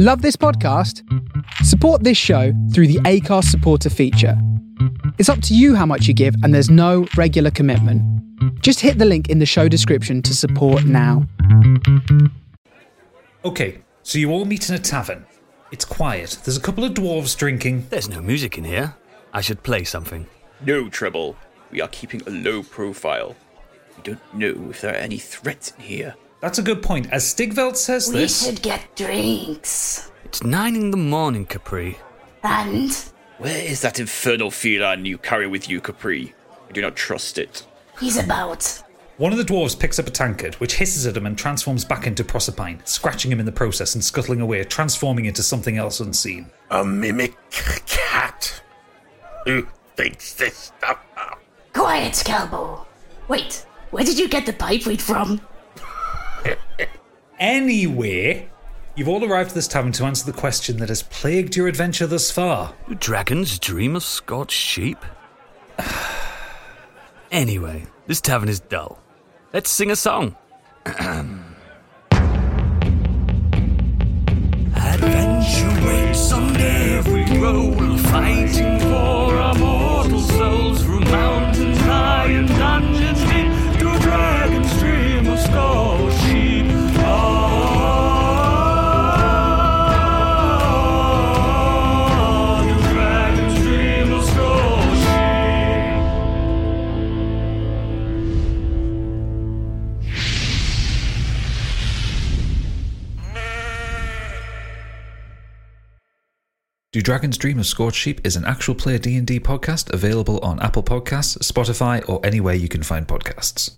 Love 0.00 0.22
this 0.22 0.36
podcast? 0.36 1.02
Support 1.64 2.04
this 2.04 2.16
show 2.16 2.52
through 2.72 2.86
the 2.86 3.00
Acast 3.00 3.46
supporter 3.46 3.90
feature. 3.90 4.40
It's 5.18 5.28
up 5.28 5.42
to 5.42 5.56
you 5.56 5.74
how 5.74 5.86
much 5.86 6.06
you 6.06 6.14
give, 6.14 6.36
and 6.44 6.54
there's 6.54 6.70
no 6.70 7.08
regular 7.16 7.50
commitment. 7.50 8.00
Just 8.62 8.78
hit 8.78 8.98
the 8.98 9.04
link 9.04 9.28
in 9.28 9.40
the 9.40 9.44
show 9.44 9.66
description 9.66 10.22
to 10.22 10.36
support 10.36 10.84
now. 10.84 11.26
Okay, 13.44 13.78
so 14.04 14.20
you 14.20 14.30
all 14.30 14.44
meet 14.44 14.68
in 14.68 14.76
a 14.76 14.78
tavern. 14.78 15.26
It's 15.72 15.84
quiet. 15.84 16.38
There's 16.44 16.56
a 16.56 16.60
couple 16.60 16.84
of 16.84 16.94
dwarves 16.94 17.36
drinking. 17.36 17.88
There's 17.90 18.08
no 18.08 18.20
music 18.20 18.56
in 18.56 18.62
here. 18.62 18.94
I 19.32 19.40
should 19.40 19.64
play 19.64 19.82
something. 19.82 20.28
No 20.64 20.88
trouble. 20.88 21.36
We 21.72 21.80
are 21.80 21.88
keeping 21.88 22.22
a 22.24 22.30
low 22.30 22.62
profile. 22.62 23.34
We 23.96 24.04
don't 24.04 24.32
know 24.32 24.70
if 24.70 24.80
there 24.80 24.92
are 24.92 24.96
any 24.96 25.18
threats 25.18 25.72
in 25.76 25.82
here. 25.82 26.14
That's 26.40 26.58
a 26.58 26.62
good 26.62 26.82
point. 26.82 27.10
As 27.12 27.24
Stigveld 27.24 27.76
says 27.76 28.08
We 28.08 28.20
this, 28.20 28.42
We 28.42 28.50
should 28.50 28.62
get 28.62 28.94
drinks. 28.96 30.10
It's 30.24 30.42
nine 30.42 30.76
in 30.76 30.90
the 30.90 30.96
morning, 30.96 31.46
Capri. 31.46 31.98
And 32.42 32.92
Where 33.38 33.62
is 33.64 33.80
that 33.80 33.98
infernal 33.98 34.50
feline 34.50 35.04
you 35.04 35.18
carry 35.18 35.46
with 35.46 35.68
you, 35.68 35.80
Capri? 35.80 36.34
I 36.68 36.72
do 36.72 36.80
not 36.82 36.96
trust 36.96 37.38
it. 37.38 37.66
he's 37.98 38.16
about. 38.16 38.82
one 39.16 39.32
of 39.32 39.38
the 39.38 39.44
dwarves 39.44 39.78
picks 39.78 39.98
up 39.98 40.06
a 40.06 40.10
tankard, 40.10 40.54
which 40.56 40.74
hisses 40.76 41.06
at 41.06 41.16
him 41.16 41.26
and 41.26 41.36
transforms 41.36 41.84
back 41.84 42.06
into 42.06 42.22
Proserpine, 42.22 42.86
scratching 42.86 43.32
him 43.32 43.40
in 43.40 43.46
the 43.46 43.52
process 43.52 43.94
and 43.94 44.04
scuttling 44.04 44.40
away, 44.40 44.62
transforming 44.64 45.24
into 45.24 45.42
something 45.42 45.76
else 45.78 45.98
unseen. 45.98 46.50
A 46.70 46.84
mimic 46.84 47.34
cat. 47.86 48.62
Who 49.44 49.66
thinks 49.96 50.34
this 50.34 50.56
stuff 50.56 50.98
up? 51.16 51.40
Quiet, 51.72 52.12
Calbo. 52.14 52.86
Wait, 53.26 53.66
where 53.90 54.04
did 54.04 54.18
you 54.18 54.28
get 54.28 54.46
the 54.46 54.52
pipe 54.52 54.86
weed 54.86 55.02
from? 55.02 55.40
Anyway, 57.38 58.48
you've 58.96 59.08
all 59.08 59.24
arrived 59.24 59.50
at 59.50 59.54
this 59.54 59.68
tavern 59.68 59.92
to 59.92 60.04
answer 60.04 60.26
the 60.26 60.36
question 60.36 60.78
that 60.78 60.88
has 60.88 61.04
plagued 61.04 61.54
your 61.54 61.68
adventure 61.68 62.06
thus 62.06 62.32
far. 62.32 62.74
Dragons 62.98 63.58
dream 63.60 63.94
of 63.94 64.02
Scorched 64.02 64.58
sheep? 64.58 64.98
anyway, 67.30 67.86
this 68.08 68.20
tavern 68.20 68.48
is 68.48 68.58
dull. 68.58 68.98
Let's 69.52 69.70
sing 69.70 69.92
a 69.92 69.96
song. 69.96 70.36
Adventure 74.74 75.86
waits 75.86 76.18
someday 76.18 76.98
if 76.98 77.06
we 77.06 77.38
roll, 77.38 77.98
fighting 77.98 78.48
for 78.48 78.57
Do 106.90 107.02
Dragons 107.02 107.36
Dream 107.36 107.58
of 107.58 107.66
Scorched 107.66 107.98
Sheep 107.98 108.26
is 108.26 108.34
an 108.34 108.46
actual 108.46 108.74
play 108.74 108.96
D&D 108.96 109.40
podcast 109.40 109.92
available 109.92 110.38
on 110.38 110.58
Apple 110.60 110.82
Podcasts, 110.82 111.36
Spotify, 111.36 112.02
or 112.08 112.18
anywhere 112.24 112.54
you 112.54 112.66
can 112.66 112.82
find 112.82 113.06
podcasts. 113.06 113.76